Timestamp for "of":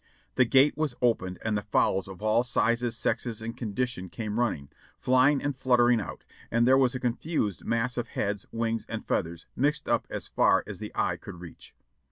2.07-2.23, 7.97-8.07